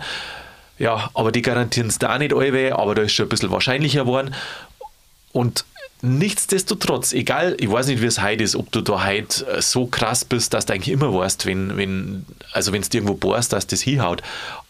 [0.79, 3.51] Ja, aber die garantieren es da auch nicht alle, aber da ist schon ein bisschen
[3.51, 4.35] wahrscheinlicher geworden.
[5.33, 5.65] Und
[6.01, 9.87] nichtsdestotrotz, egal, ich weiß nicht, wie es heute ist, ob du da heute äh, so
[9.87, 13.67] krass bist, dass du eigentlich immer weißt, wenn, wenn, also wenn du irgendwo bohrst, dass
[13.67, 14.23] das hinhaut.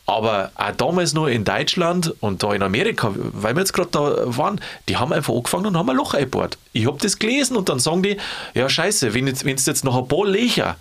[0.06, 4.36] Aber auch damals noch in Deutschland und da in Amerika, weil wir jetzt gerade da
[4.36, 6.58] waren, die haben einfach angefangen und haben ein Loch eingebohrt.
[6.72, 8.18] Ich habe das gelesen und dann sagen die,
[8.52, 10.76] ja scheiße, wenn jetzt, wenn jetzt noch ein paar Löcher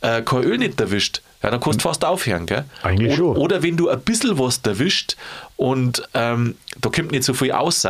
[0.00, 2.64] äh, kein Öl nicht erwischt, ja, dann kannst du fast aufhören, gell?
[2.82, 3.36] Eigentlich oder, schon.
[3.36, 5.16] oder wenn du ein bisschen was erwischt
[5.62, 7.86] und ähm, da kommt nicht so viel raus.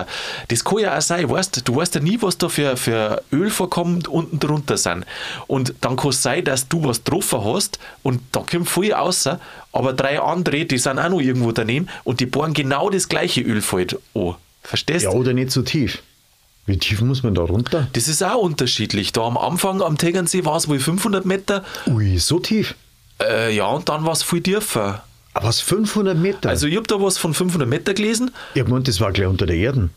[0.49, 4.07] Das kann ja auch sein, weißt, du weißt ja nie, was da für, für Ölvorkommen
[4.07, 5.07] unten drunter sind.
[5.47, 9.27] Und dann kann es sein, dass du was getroffen hast und da kommt viel raus,
[9.73, 13.41] aber drei andere, die sind auch noch irgendwo daneben und die bohren genau das gleiche
[13.41, 14.35] Ölfeld an.
[14.63, 15.17] Verstehst Ja, du?
[15.17, 16.03] oder nicht so tief.
[16.67, 17.89] Wie tief muss man da runter?
[17.95, 19.13] Das ist auch unterschiedlich.
[19.13, 22.75] Da am Anfang am Tegernsee war es wohl 500 Meter, Ui, so tief.
[23.21, 25.03] äh, ja, und dann war es viel tiefer.
[25.35, 26.49] Aber was, 500 Meter?
[26.51, 28.31] Also ich habe da was von 500 Meter gelesen.
[28.55, 29.89] ich meine, das war gleich unter der Erde.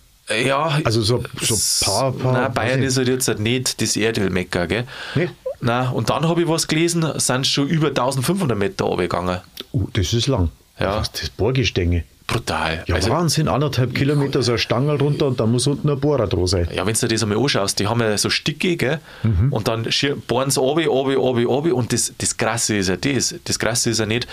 [0.46, 4.66] Ja, Also so- so paar- paar- Nein, Bayern ist halt jetzt halt nicht das Erdölmecker,
[4.68, 4.86] gell?
[5.14, 5.30] Nee.
[5.62, 9.40] Nein, und dann habe ich was gelesen, sind schon über 1500 Meter runtergegangen.
[9.72, 10.50] Uh, das ist lang.
[10.80, 10.98] Ja.
[11.00, 12.04] Was, das Bohrgestänge.
[12.28, 12.84] Brutal.
[12.88, 16.26] Ja, also, Wahnsinn, anderthalb Kilometer so eine Stange runter und dann muss unten ein Bohrer
[16.26, 16.68] dran sein.
[16.74, 19.00] ja, wenn du dir das einmal anschaust, die haben ja so Stücke, gell?
[19.22, 19.54] Mhm.
[19.54, 19.88] Und dann
[20.28, 21.76] bohren sie runter, runter, runter, runter.
[21.76, 23.36] Und das, das Krasse ist ja das.
[23.44, 24.28] Das Krasse ist ja nicht,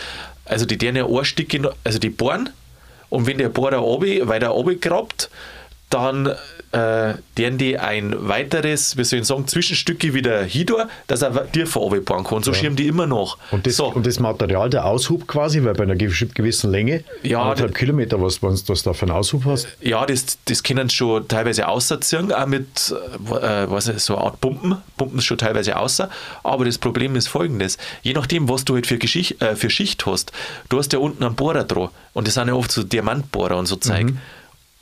[0.44, 2.50] also die deren ja ein Stücke, noch- also die bohren.
[3.08, 5.30] Und wenn der Bohrer runter, weiter runter grabt,
[5.90, 6.34] dann
[6.72, 11.80] äh, deren die ein weiteres, wie soll ich sagen, Zwischenstücke wieder hindor, dass er tiefer
[11.80, 12.42] runterbohren kann.
[12.42, 13.36] So schirmen die immer noch.
[13.50, 13.86] Und das, so.
[13.92, 18.20] und das Material, der Aushub quasi, weil bei einer gewiss- gewissen Länge, Ja, anderthalb Kilometer,
[18.22, 21.68] was, was du da für einen Aushub hast, Ja, das, das können sie schon teilweise
[21.68, 22.66] ausziehen, auch mit
[23.30, 26.08] äh, was ist, so eine Art Pumpen, pumpen sie schon teilweise außer.
[26.42, 30.06] Aber das Problem ist folgendes: Je nachdem, was du halt für, Geschicht, äh, für Schicht
[30.06, 30.32] hast,
[30.70, 33.66] du hast ja unten einen Bohrer dran und das sind ja oft so Diamantbohrer und
[33.66, 34.12] so Zeug.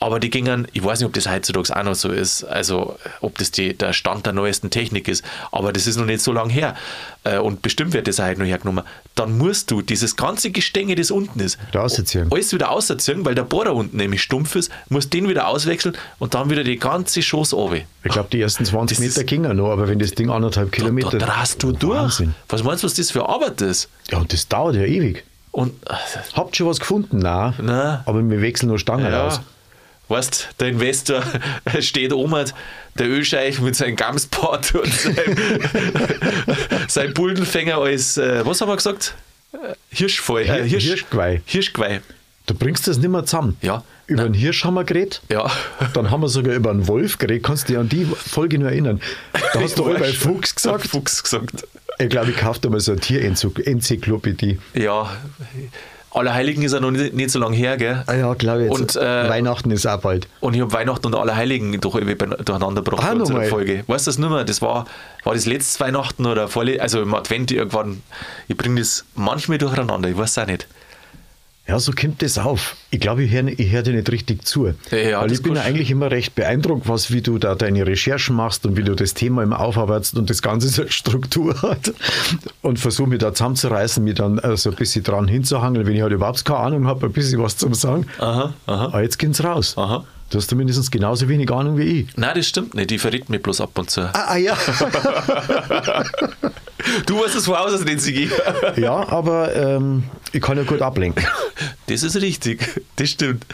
[0.03, 3.37] Aber die gingen, ich weiß nicht, ob das heutzutage auch noch so ist, also ob
[3.37, 6.51] das die, der Stand der neuesten Technik ist, aber das ist noch nicht so lange
[6.53, 6.75] her.
[7.23, 8.83] Äh, Und bestimmt wird das auch heute noch hergenommen.
[9.15, 13.43] Dann musst du dieses ganze Gestänge, das unten ist, Wieder alles wieder ausziehen, weil der
[13.43, 17.53] Bohrer unten nämlich stumpf ist, musst den wieder auswechseln und dann wieder die ganze Schoß
[17.53, 17.83] runter.
[18.03, 21.19] ich glaube, die ersten 20 Das Meter gingen noch, aber wenn das Ding anderthalb Kilometer.
[21.19, 21.99] Da drast du durch.
[21.99, 22.35] Wahnsinn.
[22.49, 23.91] Was meinst du, was das für Arbeit ist?
[24.11, 25.25] Ja, und das dauert ja ewig.
[25.53, 25.75] Und,
[26.33, 27.19] Habt schon was gefunden?
[27.19, 27.53] Nein.
[27.61, 27.99] Nein.
[28.07, 29.41] Aber wir wechseln nur Stangen ja, aus.
[30.11, 31.23] Weißt der Investor
[31.81, 32.45] steht oben,
[32.99, 35.37] der Ölscheich mit seinem Gamsport und seinem,
[36.89, 39.15] sein Bullenfänger als, äh, was haben wir gesagt?
[39.53, 39.57] Äh,
[39.91, 41.41] Hirschfall, äh, Hir- Hirsch, Hirschgeweih.
[41.47, 42.01] Hirschgeweih.
[42.47, 43.57] Du bringst das nicht mehr zusammen.
[43.63, 43.85] Ja.
[44.09, 45.23] Über einen Hirsch haben wir geredet.
[45.31, 45.49] Ja.
[45.95, 47.45] Dann haben wir sogar über einen Wolf geredet.
[47.45, 49.01] Kannst du dich an die Folge nur erinnern?
[49.53, 50.13] Da hast du Ich alle bei.
[50.13, 50.89] Fuchs gesagt.
[50.89, 51.65] Fuchs gesagt.
[52.01, 54.59] Ich glaube, ich kaufe da mal so eine Tierenzyklopädie.
[54.75, 55.17] Ja.
[56.13, 58.03] Allerheiligen ist ja noch nicht, nicht so lange her, gell?
[58.07, 58.71] Ah ja, glaube ich.
[58.71, 60.27] Und, äh, Weihnachten ist auch bald.
[60.41, 63.43] Und ich habe Weihnachten und Allerheiligen durch, irgendwie durcheinander gebracht Ah, bei unserer.
[63.45, 63.85] Folge.
[63.87, 64.43] Weißt du das nicht mehr?
[64.45, 64.87] Das war,
[65.23, 68.03] war das letztes Weihnachten oder vorle also im Advent irgendwann.
[68.49, 70.67] Ich bringe das manchmal durcheinander, ich weiß auch nicht.
[71.71, 72.75] Ja, so kommt das auf.
[72.91, 74.75] Ich glaube, ich höre hör dir nicht richtig zu.
[74.91, 78.67] Ja, Weil ich bin eigentlich immer recht beeindruckt, was, wie du da deine Recherchen machst
[78.67, 81.93] und wie du das Thema immer aufarbeitest und das Ganze so eine Struktur hat.
[82.63, 86.03] Und versuche mich da zusammenzureißen, mich dann äh, so ein bisschen dran hinzuhangeln, wenn ich
[86.03, 88.05] halt überhaupt keine Ahnung habe, ein bisschen was zum Sagen.
[88.19, 88.85] Aha, aha.
[88.87, 89.75] Aber jetzt geht's raus.
[89.79, 90.05] Aha.
[90.31, 92.17] Du hast mindestens genauso wenig Ahnung wie ich.
[92.17, 92.91] Nein, das stimmt nicht.
[92.91, 94.03] Die verrät mir bloß ab und zu.
[94.03, 94.57] Ah, ah ja.
[97.07, 98.31] Du weißt es voraus, als den Sigi.
[98.77, 101.27] ja, aber ähm, ich kann ja gut ablenken.
[101.87, 102.83] Das ist richtig.
[102.97, 103.45] Das stimmt.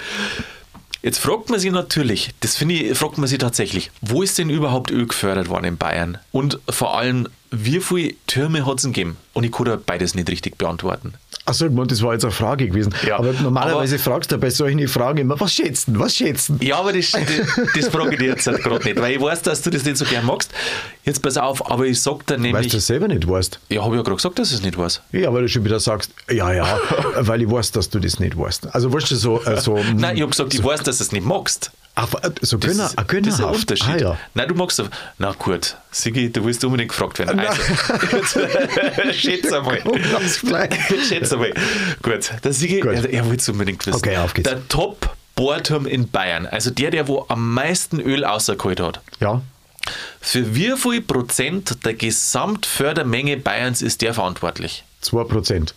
[1.02, 4.50] Jetzt fragt man sich natürlich, das finde ich, fragt man sich tatsächlich, wo ist denn
[4.50, 6.18] überhaupt Öl gefördert worden in Bayern?
[6.32, 9.16] Und vor allem, wie viele Türme hat es gegeben?
[9.32, 11.14] Und ich kann da beides nicht richtig beantworten.
[11.48, 12.92] Achso, das war jetzt eine Frage gewesen.
[13.06, 16.58] Ja, aber normalerweise aber- fragst du bei solchen Fragen immer, was schätzen, was schätzen?
[16.60, 17.22] Ja, aber das, das,
[17.74, 19.96] das frage ich dir jetzt halt gerade nicht, weil ich weiß, dass du das nicht
[19.96, 20.50] so gern magst.
[21.06, 22.68] Jetzt pass auf, aber ich sag dir Weißt nämlich.
[22.68, 23.60] du das selber nicht weißt?
[23.68, 25.00] ja, habe ich ja gerade gesagt, dass ich es nicht weiß.
[25.12, 26.78] Ja, weil du schon wieder sagst, ja, ja,
[27.20, 28.74] weil ich weiß, dass du das nicht weißt.
[28.74, 31.12] Also weißt du, so, äh, so Nein, ich habe gesagt, ich weiß, dass du es
[31.12, 31.70] nicht magst.
[31.94, 32.08] ach,
[32.42, 33.60] so Das, Gönner, ah, das ist ein gönnerhaft.
[33.60, 33.88] Unterschied.
[33.88, 34.18] Ah, ja.
[34.34, 34.84] Nein, du magst so.
[35.18, 37.38] Na gut, Sigi, du willst unbedingt gefragt werden.
[37.38, 37.62] Also,
[38.16, 39.80] jetzt, schätze einmal.
[41.08, 41.52] Schätze einmal.
[42.02, 42.92] Gut, der Sigi, Gut.
[42.94, 43.96] er, er will es unbedingt wissen.
[43.96, 44.48] Okay, auf geht's.
[44.50, 49.00] Der Top-Bohrturm in Bayern, also der, der wo am meisten Öl rausgeholt hat.
[49.20, 49.40] Ja,
[50.20, 54.84] Für wie viel Prozent der Gesamtfördermenge Bayerns ist der verantwortlich?
[55.02, 55.74] 2 Prozent.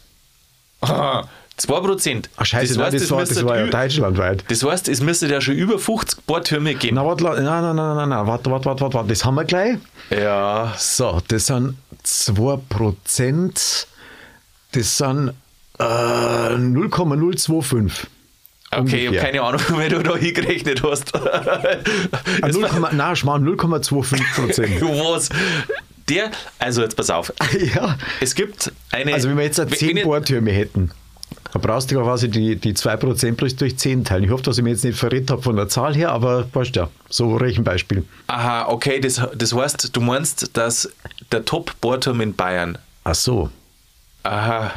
[0.81, 2.29] Aha, 2 Prozent.
[2.37, 4.43] Ach, scheiße, nein, das, war, das war ja deutschlandweit.
[4.47, 6.95] Das heißt, es müsste ja schon über 50 Bohrtürme geben.
[6.95, 9.45] Na, warte, nein, nein, nein, nein, nein, warte, warte, warte, warte, warte, das haben wir
[9.45, 9.77] gleich.
[10.09, 13.87] Ja, So, das sind 2 Prozent,
[14.71, 15.33] das sind
[15.79, 18.07] äh, 0,025.
[18.71, 19.21] Okay, ich habe Ungefähr.
[19.21, 21.11] keine Ahnung, wie du da hingerechnet hast.
[22.45, 24.81] Jetzt 0, mal- nein, Schmarrn, 0,25 Prozent.
[24.81, 25.29] Was?
[26.09, 27.31] Der, also jetzt pass auf.
[27.75, 27.95] ja.
[28.19, 29.13] Es gibt eine.
[29.13, 30.89] Also wenn wir jetzt Wenn- 10 wenn ich- Bohrtürme hätten,
[31.53, 34.23] dann brauchst du ja quasi die, die 2% bloß durch 10 teilen.
[34.23, 36.75] Ich hoffe, dass ich mir jetzt nicht verrät habe von der Zahl her, aber weißt
[36.75, 38.05] ja, so Rechenbeispiel.
[38.25, 40.91] Aha, okay, das, das heißt, du meinst, dass
[41.31, 42.77] der Top-Bohrturm in Bayern.
[43.03, 43.49] Ach so,
[44.23, 44.71] Aha.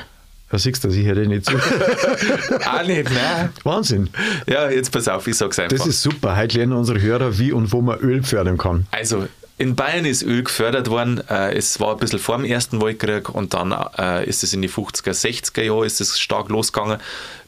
[0.53, 1.57] Da siehst du, ich hätte nicht so.
[2.71, 3.51] Auch nicht, ne?
[3.65, 4.11] Wahnsinn.
[4.47, 5.77] Ja, jetzt pass auf, ich sag's einfach.
[5.77, 6.37] Das ist super.
[6.37, 8.87] Heute lernen unsere Hörer, wie und wo man Öl fördern kann.
[8.91, 9.27] Also,
[9.59, 11.21] in Bayern ist Öl gefördert worden.
[11.29, 14.63] Äh, es war ein bisschen vor dem Ersten Weltkrieg und dann äh, ist es in
[14.63, 16.99] die 50er, 60er Jahre ist es stark losgegangen.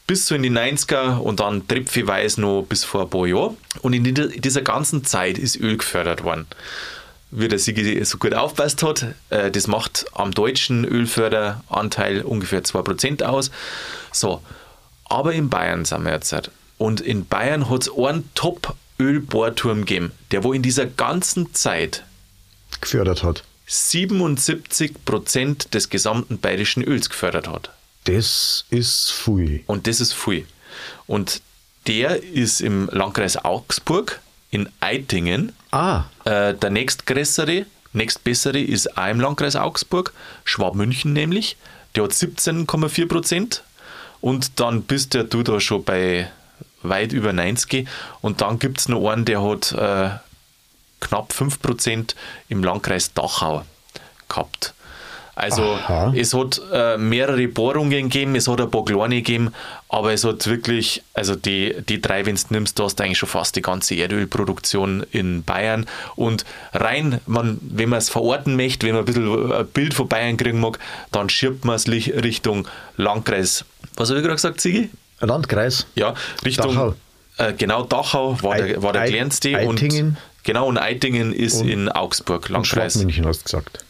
[0.07, 3.57] Bis so in die 90er und dann tröpfchenweise noch bis vor ein paar Jahren.
[3.81, 6.47] Und in dieser- dieser ganzen Zeit ist Öl gefördert worden.
[7.37, 13.25] Wie der Sigi so gut aufpasst hat, äh, das macht am deutschen Ölförderanteil ungefähr 2%
[13.25, 13.51] aus.
[14.13, 14.41] So,
[15.05, 16.33] aber in Bayern sind wir jetzt.
[16.33, 16.51] halt.
[16.79, 22.05] Und in Bayern hat es einen Top-Ölbohrturm gegeben, der wo in dieser ganzen Zeit
[22.81, 23.45] Gefördert hat.
[23.67, 27.71] 77 Prozent des gesamten bayerischen Öls gefördert hat.
[28.05, 29.63] Das ist viel.
[29.67, 30.47] Und das ist viel.
[31.07, 31.41] Und
[31.87, 34.21] der ist im Landkreis Augsburg
[34.51, 35.53] in Eitingen.
[35.75, 40.13] Ah, Äh, der nächstgrößere, nächstbessere ist auch im Landkreis Augsburg,
[40.45, 41.57] Schwabmünchen nämlich.
[41.97, 43.65] Der hat 17,4 Prozent.
[44.21, 46.31] Und dann bist ja du da schon bei
[46.83, 47.89] weit über 90.
[48.21, 50.11] Und dann gibt es noch einen, der hat äh,
[51.01, 52.15] knapp 5 Prozent
[52.49, 53.65] im Landkreis Dachau
[54.29, 54.75] gehabt.
[55.37, 56.13] Also Aha.
[56.17, 59.53] es hat äh, mehrere Bohrungen gegeben, es hat ein paar kleine gegeben,
[59.89, 63.19] aber es hat wirklich, also die, die drei, wenn du nimmst, da hast du eigentlich
[63.19, 65.87] schon fast die ganze Erdölproduktion in Bayern.
[66.17, 70.09] Und rein, man, wenn man es verorten möchte, wenn man ein bisschen ein Bild von
[70.09, 70.79] Bayern kriegen mag,
[71.11, 73.65] dann schiebt man es Richtung Landkreis.
[73.97, 74.91] Was habe ich gerade gesagt, Sigi?
[75.21, 75.87] Landkreis.
[75.95, 76.95] Ja, Richtung Dachau.
[77.39, 80.07] Äh, genau Dachau war der, war der Ei- kleinste Eitingen.
[80.11, 83.85] und genau und Eitingen ist in Augsburg, Und Landkreis Schwabmünchen hast du gesagt.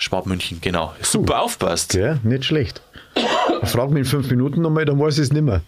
[0.00, 0.94] Schwabmünchen, genau.
[1.02, 1.90] Super aufpasst.
[1.90, 2.18] Gell?
[2.22, 2.80] Nicht schlecht.
[3.64, 5.60] Frag mich in fünf Minuten nochmal, dann weiß ich es nicht mehr.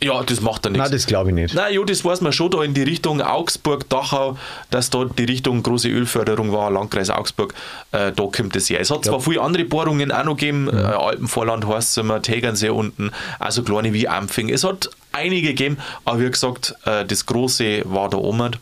[0.00, 0.84] Ja, das macht er nichts.
[0.84, 1.54] Nein, das glaube ich nicht.
[1.54, 4.36] Nein, jo, das weiß man schon da in die Richtung Augsburg, Dachau,
[4.70, 7.54] dass da die Richtung große Ölförderung war, Landkreis Augsburg,
[7.92, 8.80] äh, da kommt das her.
[8.80, 12.70] Es hat zwar viele andere Bohrungen auch noch gegeben, äh, Alpenvorland heißt es immer, Tegernsee
[12.70, 14.48] unten, also kleine wie Ampfing.
[14.48, 18.56] Es hat einige gegeben, aber wie gesagt, äh, das große war da oben.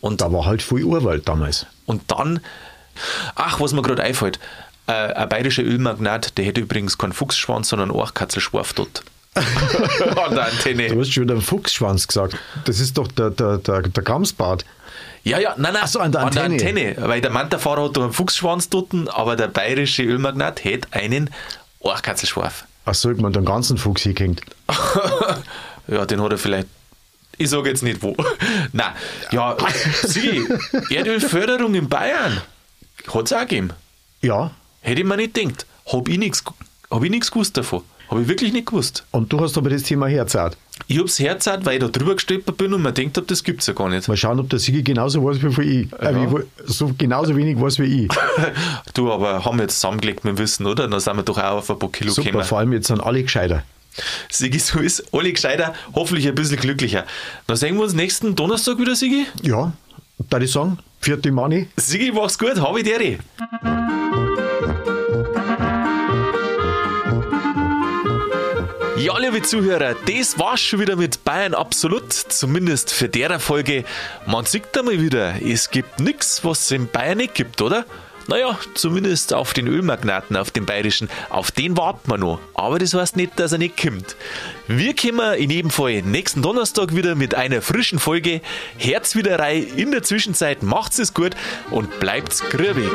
[0.00, 1.66] Und, Da war halt viel Urwald damals.
[1.86, 2.40] und dann,
[3.34, 4.38] ach, was mir gerade einfällt,
[4.86, 9.02] äh, ein bayerischer Ölmagnat, der hätte übrigens keinen Fuchsschwanz, sondern auch Katzelschwarf dort.
[9.34, 10.88] An der Antenne.
[10.88, 12.36] Du hast schon wieder einen Fuchsschwanz gesagt.
[12.66, 14.64] Das ist doch der, der, der, der Gamsbart.
[15.24, 16.54] Ja, ja, nein, nein, Ach so, an der Antenne.
[16.54, 16.96] Antenne.
[16.98, 21.30] Weil der Mantafahrer hat da einen Fuchsschwanz dort, aber der bayerische Ölmagnat hätte einen
[21.80, 22.64] Ohrkatzelschwarf.
[22.84, 24.42] Ach so, ich meine, den ganzen Fuchs hingehängt.
[25.86, 26.68] Ja, den hat er vielleicht.
[27.36, 28.16] Ich sage jetzt nicht wo.
[28.72, 28.92] Nein,
[29.32, 29.54] ja,
[30.02, 30.46] sieh,
[30.88, 32.40] Erdölförderung in Bayern
[33.12, 33.70] hat es auch gegeben.
[34.20, 35.66] Ja, Hätte ich mir nicht gedacht.
[35.90, 36.44] Habe ich nichts
[36.90, 37.82] hab ich nix gewusst davon.
[38.10, 39.04] Habe ich wirklich nicht gewusst.
[39.12, 40.56] und du hast aber das Thema herzahlt.
[40.88, 43.66] Ich hab's Herz hat, weil ich da drüber gestolpert bin und man denkt, das gibt's
[43.66, 44.06] ja gar nicht.
[44.08, 45.92] Mal schauen, ob der Sigi genauso weiß wie ich.
[45.94, 48.10] Äh, wie, so genauso wenig weiß wie ich.
[48.94, 50.86] du, aber haben wir jetzt zusammengelegt mit dem Wissen, oder?
[50.86, 52.44] Dann sind wir doch auch auf ein paar Kilo Super, gekommen.
[52.44, 53.62] vor allem jetzt sind alle gescheiter.
[54.30, 57.06] Sigi, so ist alle gescheiter, hoffentlich ein bisschen glücklicher.
[57.46, 59.26] Dann sehen wir uns nächsten Donnerstag wieder, Sigi.
[59.42, 59.72] Ja,
[60.28, 61.68] da ich sagen, vierte Mani.
[61.76, 63.18] Sigi, mach's gut, hab ich dir.
[68.96, 73.84] Ja, liebe Zuhörer, das war's schon wieder mit Bayern Absolut, zumindest für der Folge.
[74.24, 77.84] Man sieht einmal wieder, es gibt nichts, was es in Bayern nicht gibt, oder?
[78.28, 82.40] Naja, zumindest auf den Ölmagnaten, auf den bayerischen, auf den warten wir noch.
[82.54, 84.16] Aber das heißt nicht, dass er nicht kommt.
[84.66, 88.40] Wir kommen in jedem Fall nächsten Donnerstag wieder mit einer frischen Folge.
[88.78, 89.66] Herz wieder rein.
[89.76, 91.32] In der Zwischenzeit macht's es gut
[91.70, 92.90] und bleibt's grübig.